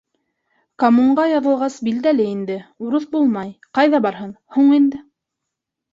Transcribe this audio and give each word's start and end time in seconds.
Комунға 0.83 1.25
яҙылғас, 1.31 1.75
билдәле 1.89 2.27
инде, 2.31 2.57
урыҫ 2.87 3.07
булмай, 3.15 3.55
ҡайҙа 3.79 4.01
барһын, 4.07 4.37
һуң 4.57 4.73
инде. 4.79 5.07